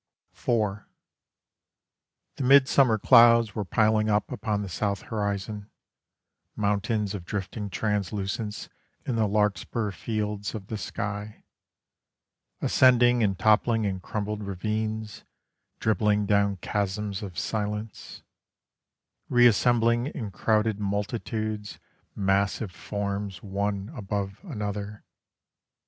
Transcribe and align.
IV 0.33 0.79
The 2.37 2.43
midsummer 2.43 2.97
clouds 2.97 3.53
were 3.53 3.63
piling 3.63 4.09
up 4.09 4.31
upon 4.31 4.63
the 4.63 4.67
south 4.67 5.03
horizon, 5.03 5.69
Mountains 6.55 7.13
of 7.13 7.23
drifting 7.23 7.69
translucence 7.69 8.67
in 9.05 9.15
the 9.15 9.27
larkspur 9.27 9.91
fields 9.91 10.55
of 10.55 10.65
the 10.69 10.77
sky: 10.79 11.43
Ascending 12.61 13.21
and 13.21 13.37
toppling 13.37 13.85
in 13.85 13.99
crumbled 13.99 14.41
ravines, 14.41 15.23
dribbling 15.79 16.25
down 16.25 16.55
chasms 16.57 17.21
of 17.21 17.37
silence, 17.37 18.23
Reassembling 19.29 20.07
in 20.07 20.31
crowded 20.31 20.79
multitudes, 20.79 21.77
massive 22.15 22.71
forms 22.71 23.43
one 23.43 23.91
above 23.93 24.39
another. 24.43 25.03